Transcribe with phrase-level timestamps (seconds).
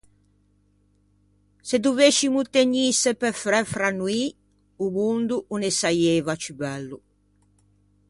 [1.67, 4.23] Se dovescimo tegnîse pe fræ fra noî,
[4.83, 6.97] o mondo o ne saieiva ciù bello.